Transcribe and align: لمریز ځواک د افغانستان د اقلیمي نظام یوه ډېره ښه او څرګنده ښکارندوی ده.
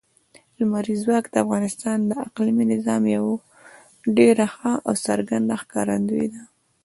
لمریز 0.57 0.99
ځواک 1.05 1.25
د 1.29 1.35
افغانستان 1.45 1.97
د 2.05 2.11
اقلیمي 2.27 2.65
نظام 2.73 3.03
یوه 3.15 3.35
ډېره 4.17 4.45
ښه 4.55 4.71
او 4.87 4.93
څرګنده 5.07 5.55
ښکارندوی 5.61 6.25
ده. 6.33 6.41